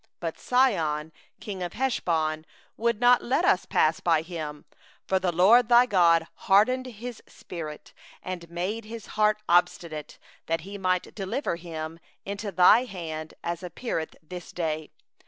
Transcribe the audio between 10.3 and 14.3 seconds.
that He might deliver him into thy hand, as appeareth